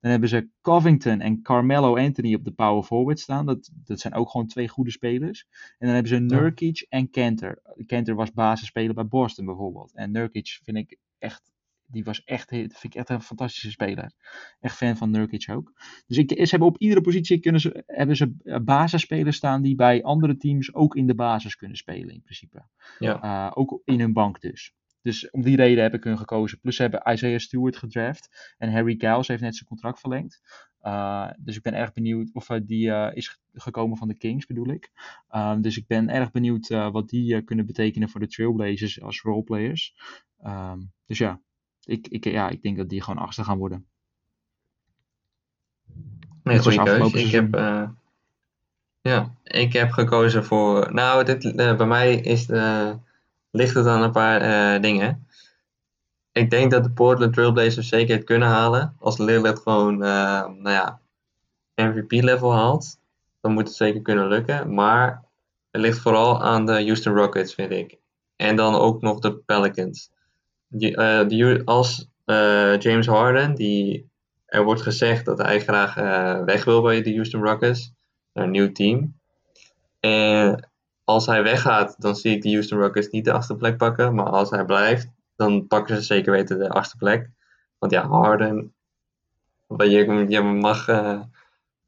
[0.00, 3.46] Dan hebben ze Covington en Carmelo Anthony op de power forward staan.
[3.46, 5.46] Dat, dat zijn ook gewoon twee goede spelers.
[5.50, 7.62] En dan hebben ze Nurkic en Kanter.
[7.86, 9.94] Kanter was basisspeler bij Boston bijvoorbeeld.
[9.94, 11.52] En Nurkic vind ik echt,
[11.90, 14.12] die was echt, vind ik echt een fantastische speler.
[14.60, 15.72] Echt fan van Nurkic ook.
[16.06, 20.02] Dus ik, ze hebben op iedere positie kunnen ze, hebben ze basisspelers staan die bij
[20.02, 22.62] andere teams ook in de basis kunnen spelen in principe.
[22.98, 23.24] Ja.
[23.24, 24.74] Uh, ook in hun bank dus.
[25.02, 26.60] Dus om die reden heb ik hun gekozen.
[26.60, 28.54] Plus ze hebben Isaiah Stewart gedraft.
[28.58, 30.40] En Harry Giles heeft net zijn contract verlengd.
[30.82, 32.30] Uh, dus ik ben erg benieuwd.
[32.32, 34.90] Of die uh, is gekomen van de Kings bedoel ik.
[35.30, 39.94] Um, dus ik ben erg benieuwd wat die kunnen betekenen voor de Trailblazers als roleplayers.
[40.46, 41.40] Um, dus ja.
[41.84, 43.86] Ik, ik, ja, ik denk dat die gewoon achtste gaan worden.
[46.42, 47.18] Nee, goede keuze.
[47.18, 47.88] Ik heb, uh,
[49.00, 50.94] ja, ik heb gekozen voor.
[50.94, 52.96] Nou, dit, uh, bij mij is de,
[53.50, 55.26] ligt het aan een paar dingen.
[56.32, 58.96] Ik denk dat de Portland Trailblazers zeker het kunnen halen.
[58.98, 61.00] Als Lillard gewoon, nou ja,
[61.74, 62.98] MVP-level haalt,
[63.40, 64.74] dan moet het zeker kunnen lukken.
[64.74, 65.24] Maar
[65.70, 67.98] Het ligt vooral aan de Houston Rockets, vind ik.
[68.36, 70.10] En dan ook nog de Pelicans.
[70.78, 74.10] Eh, die, als eh, James Harden, die,
[74.46, 77.92] er wordt gezegd dat hij graag eh, weg wil bij de Houston Rockets,
[78.32, 79.18] naar een nieuw team.
[80.00, 80.70] En
[81.04, 84.14] als hij weggaat, dan zie ik de Houston Rockets niet de achtste plek pakken.
[84.14, 87.30] Maar als hij blijft, dan pakken ze zeker weten de achtste plek.
[87.78, 88.74] Want ja, Harden,
[89.76, 90.88] je, je mag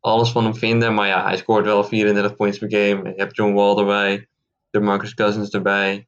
[0.00, 0.94] alles van hem vinden.
[0.94, 3.08] Maar ja, hij scoort wel 34 points per game.
[3.08, 4.28] Je hebt John Wall erbij,
[4.70, 6.06] de Marcus Cousins erbij.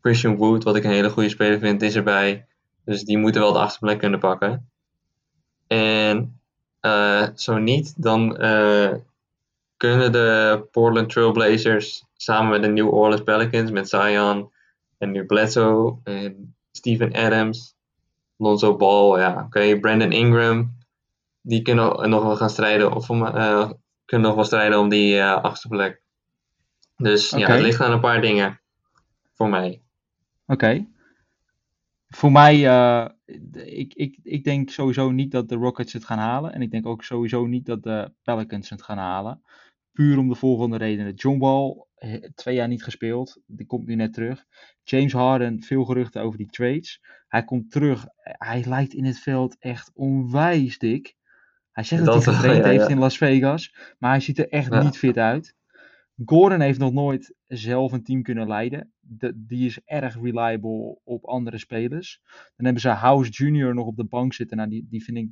[0.00, 2.46] Christian Wood, wat ik een hele goede speler vind, is erbij.
[2.84, 4.70] Dus die moeten wel de achtste plek kunnen pakken.
[5.66, 6.40] En
[6.82, 8.94] uh, zo niet, dan uh,
[9.76, 14.50] kunnen de Portland Trailblazers samen met de New Orleans Pelicans, met Zion
[14.98, 17.74] en nu Bledsoe en Steven Adams,
[18.36, 20.76] Lonzo Ball, ja, oké, okay, Brandon Ingram,
[21.40, 23.70] die kunnen nog wel gaan strijden, of om, uh,
[24.04, 26.02] kunnen nog wel strijden om die achtste plek.
[26.96, 27.40] Dus okay.
[27.40, 28.60] ja, het ligt aan een paar dingen
[29.34, 29.82] voor mij.
[30.50, 30.86] Oké.
[32.08, 33.08] Voor mij, uh,
[33.64, 36.52] ik, ik, ik denk sowieso niet dat de Rockets het gaan halen.
[36.52, 39.42] En ik denk ook sowieso niet dat de Pelicans het gaan halen.
[39.92, 41.14] Puur om de volgende redenen.
[41.14, 41.84] John Wall,
[42.34, 43.40] twee jaar niet gespeeld.
[43.46, 44.44] Die komt nu net terug.
[44.82, 47.00] James Harden, veel geruchten over die trades.
[47.28, 48.06] Hij komt terug.
[48.22, 51.16] Hij lijkt in het veld echt onwijs dik.
[51.72, 52.78] Hij zegt dat, dat hij getraind ja, ja.
[52.78, 53.74] heeft in Las Vegas.
[53.98, 55.54] Maar hij ziet er echt niet fit uit.
[56.24, 58.92] Gordon heeft nog nooit zelf een team kunnen leiden.
[59.34, 62.20] Die is erg reliable op andere spelers.
[62.56, 63.74] Dan hebben ze House Jr.
[63.74, 64.56] nog op de bank zitten.
[64.56, 65.28] Nou, die, die vind ik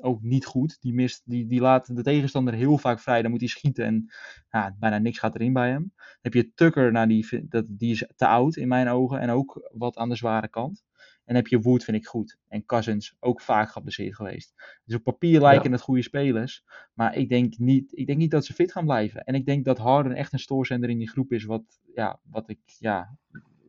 [0.00, 0.78] ook niet goed.
[0.80, 3.22] Die, mist, die, die laat de tegenstander heel vaak vrij.
[3.22, 4.10] Dan moet hij schieten en
[4.50, 5.92] ja, bijna niks gaat erin bij hem.
[5.96, 9.20] Dan heb je Tucker, nou, die, dat, die is te oud in mijn ogen.
[9.20, 10.84] En ook wat aan de zware kant.
[11.30, 12.38] En heb je Wood, vind ik goed.
[12.48, 14.54] En Cousins, ook vaak geblesseerd geweest.
[14.84, 15.70] Dus op papier lijken ja.
[15.70, 16.64] het goede spelers.
[16.94, 19.24] Maar ik denk, niet, ik denk niet dat ze fit gaan blijven.
[19.24, 21.44] En ik denk dat Harden echt een stoorzender in die groep is.
[21.44, 23.16] Wat, ja, wat, ik, ja,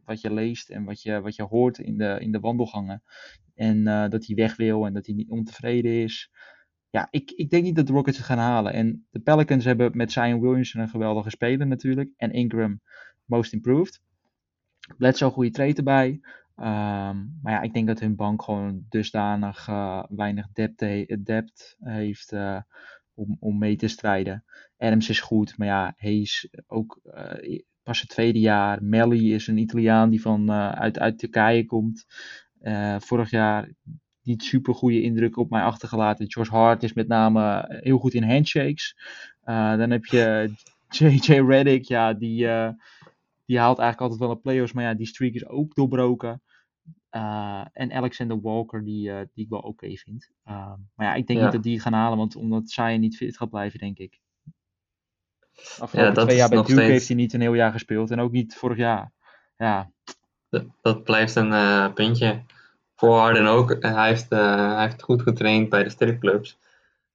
[0.06, 3.04] wat je leest en wat je, wat je hoort in de, in de wandelgangen.
[3.56, 6.32] En uh, dat hij weg wil en dat hij niet ontevreden is.
[6.90, 8.74] Ja, ik, ik denk niet dat de Rockets het gaan halen.
[8.74, 12.12] En de Pelicans hebben met Zion Williamson een geweldige speler natuurlijk.
[12.16, 12.82] En Ingram
[13.26, 14.02] most improved.
[14.98, 16.20] Bledsoe goede trade erbij.
[16.62, 21.76] Um, maar ja, ik denk dat hun bank gewoon dusdanig uh, weinig depth, he depth
[21.80, 22.62] heeft uh,
[23.14, 24.44] om, om mee te strijden.
[24.78, 28.84] Adams is goed, maar ja, is ook uh, pas het tweede jaar.
[28.84, 32.06] Melly is een Italiaan die van, uit, uit Turkije komt.
[32.98, 33.70] vorig jaar
[34.24, 36.32] niet super goede indruk op mij achtergelaten.
[36.32, 38.98] George Hart is met name heel goed in handshakes.
[39.46, 40.54] dan heb je
[40.90, 42.48] JJ Reddick, ja, die,
[43.46, 46.42] die haalt eigenlijk altijd wel een playoffs, maar ja, die streak is ook doorbroken.
[47.12, 50.30] Uh, en Alexander Walker, die, uh, die ik wel oké okay vind.
[50.48, 51.46] Uh, maar ja, ik denk ja.
[51.46, 54.20] niet dat die het gaan halen, want omdat Zion niet fit gaat blijven, denk ik.
[55.80, 56.88] Afgelopen ja, twee jaar bij Duke steeds...
[56.88, 59.12] heeft hij niet een heel jaar gespeeld en ook niet vorig jaar.
[59.58, 59.92] Ja.
[60.50, 62.44] Dat, dat blijft een uh, puntje.
[62.96, 63.78] Voor Harden ook.
[63.80, 66.60] Hij heeft, hij heeft goed getraind bij de stripclubs.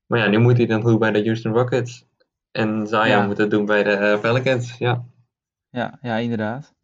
[0.06, 2.06] Maar ja, nu moet hij dan goed bij de Houston Rockets.
[2.50, 3.26] En Zion ja.
[3.26, 4.78] moet het doen bij de Pelicans.
[4.78, 5.04] Ja,
[5.70, 6.74] ja, ja inderdaad.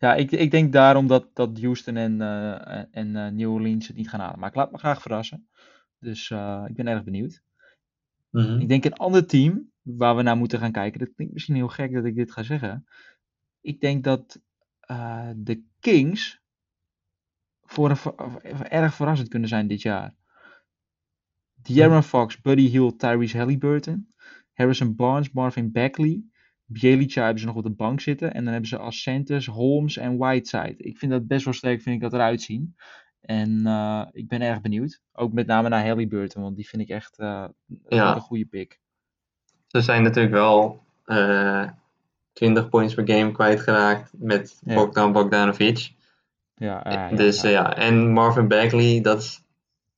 [0.00, 3.96] Ja, ik, ik denk daarom dat, dat Houston en, uh, en uh, New Orleans het
[3.96, 4.38] niet gaan halen.
[4.38, 5.48] Maar ik laat me graag verrassen.
[5.98, 7.42] Dus uh, ik ben erg benieuwd.
[8.30, 8.60] Mm -hmm.
[8.60, 10.98] Ik denk een ander team waar we naar moeten gaan kijken.
[10.98, 12.86] Dat klinkt misschien heel gek dat ik dit ga zeggen.
[13.60, 14.40] Ik denk dat
[15.36, 16.40] de Kings
[17.62, 20.14] voor een, erg verrassend kunnen zijn dit jaar.
[21.54, 24.14] De'Aaron Fox, Buddy Hill, Tyrese Halliburton,
[24.52, 26.29] Harrison Barnes, Marvin Bagley,
[26.72, 28.34] Bielica hebben ze nog op de bank zitten.
[28.34, 30.74] En dan hebben ze Ascentes, Holmes en Whiteside.
[30.76, 32.76] Ik vind dat best wel sterk, vind ik dat eruit zien.
[33.20, 35.00] En uh, ik ben erg benieuwd.
[35.12, 37.44] Ook met name naar Halliburton, want die vind ik echt uh,
[37.88, 38.14] ja.
[38.14, 38.80] een goede pick.
[39.66, 41.68] Ze zijn natuurlijk wel uh,
[42.32, 44.74] 20 points per game kwijtgeraakt met ja.
[44.74, 45.92] Bogdan Bogdanovic.
[46.54, 47.76] Ja, ja, dus ja.
[47.76, 49.44] en Marvin Bagley, dat is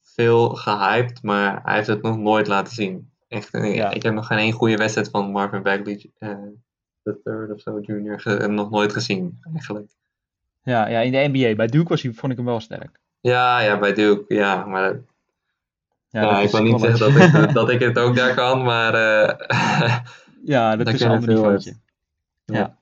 [0.02, 3.12] veel gehyped, maar hij heeft het nog nooit laten zien.
[3.32, 3.90] Echt, ja.
[3.90, 6.36] Ik heb nog geen één goede wedstrijd van Marvin Bagley, uh,
[7.02, 9.90] de third of zo, junior, nog nooit gezien eigenlijk.
[10.62, 11.54] Ja, ja, in de NBA.
[11.54, 13.00] Bij Duke was hij, vond ik hem wel sterk.
[13.20, 14.64] Ja, ja, bij Duke, ja.
[14.64, 15.00] Maar,
[16.08, 18.94] ja, ik wil niet zeggen dat ik, dat ik het ook daar kan, maar...
[18.94, 19.98] Uh,
[20.54, 21.76] ja, dat is een ander niveautje.
[22.44, 22.58] Ja.
[22.58, 22.78] ja.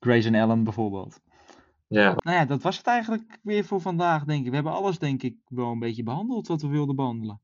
[0.00, 1.20] Grayson Allen bijvoorbeeld.
[1.86, 2.14] Ja.
[2.16, 4.48] Nou ja, dat was het eigenlijk weer voor vandaag, denk ik.
[4.48, 7.40] We hebben alles, denk ik, wel een beetje behandeld wat we wilden behandelen.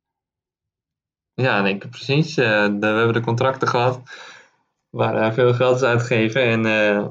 [1.35, 2.38] Ja, ik precies.
[2.38, 4.01] Uh, de, we hebben de contracten gehad
[4.90, 6.42] waar uh, veel geld is uitgegeven.
[6.42, 7.07] En uh,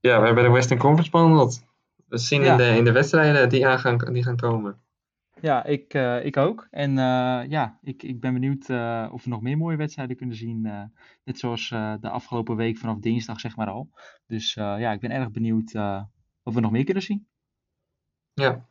[0.00, 1.64] ja, we hebben de Western Conference behandeld.
[2.08, 2.50] We zien ja.
[2.52, 4.80] in, de, in de wedstrijden die, aan gaan, die gaan komen.
[5.40, 6.66] Ja, ik, eh, ik ook.
[6.70, 10.36] En eh, ja, ik, ik ben benieuwd eh, of we nog meer mooie wedstrijden kunnen
[10.36, 10.66] zien.
[10.66, 10.82] eh,
[11.24, 13.90] net zoals eh, de afgelopen week vanaf dinsdag, zeg maar al.
[14.26, 16.02] Dus eh, ja, ik ben erg benieuwd eh,
[16.42, 17.26] of we nog meer kunnen zien.
[18.34, 18.66] Ja,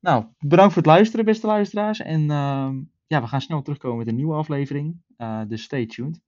[0.00, 2.00] Nou, bedankt voor het luisteren, beste luisteraars.
[2.00, 2.76] En ehm,
[3.08, 5.02] ja, we gaan snel terugkomen met een nieuwe aflevering.
[5.16, 6.20] Eh, dus stay tuned.